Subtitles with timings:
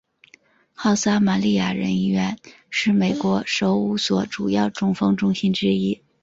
[0.73, 2.35] 好撒玛利亚人医院
[2.71, 6.01] 是美国首五所主要中风中心之一。